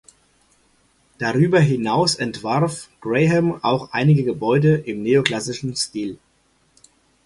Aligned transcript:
Darüber 1.19 1.59
hinaus 1.59 2.15
entwarf 2.15 2.89
Graham 3.01 3.63
auch 3.63 3.89
einige 3.91 4.23
Gebäude 4.23 4.77
im 4.77 5.03
neoklassischen 5.03 5.75
Stil. 5.75 6.17